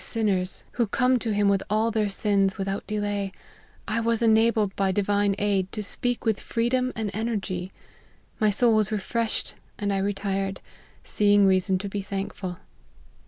sinners, 0.03 0.63
who 0.71 0.87
come 0.87 1.19
to 1.19 1.29
him 1.29 1.47
with 1.47 1.61
all 1.69 1.91
their 1.91 2.09
sins 2.09 2.57
with 2.57 2.67
out 2.67 2.87
delay, 2.87 3.31
I 3.87 3.99
was 3.99 4.23
enabled 4.23 4.75
by 4.75 4.91
divine 4.91 5.35
aid, 5.37 5.71
to 5.73 5.83
speak 5.83 6.25
with 6.25 6.39
freedom 6.39 6.91
and 6.95 7.11
energy: 7.13 7.71
my 8.39 8.49
soul 8.49 8.73
was 8.73 8.91
refreshed, 8.91 9.53
and 9.77 9.93
I 9.93 9.99
retired, 9.99 10.59
seeing 11.03 11.45
reason 11.45 11.77
to 11.77 11.87
be 11.87 12.01
thankful. 12.01 12.57